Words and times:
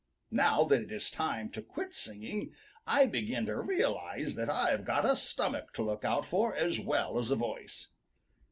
Now 0.31 0.63
that 0.63 0.81
it 0.81 0.91
is 0.91 1.11
time 1.11 1.51
to 1.51 1.61
quit 1.61 1.93
singing, 1.93 2.53
I 2.87 3.05
begin 3.05 3.45
to 3.45 3.61
realize 3.61 4.33
that 4.33 4.49
I've 4.49 4.83
got 4.83 5.05
a 5.05 5.15
stomach 5.15 5.73
to 5.73 5.83
look 5.83 6.03
out 6.03 6.25
for 6.25 6.55
as 6.55 6.79
well 6.79 7.19
as 7.19 7.29
a 7.29 7.35
voice. 7.35 7.89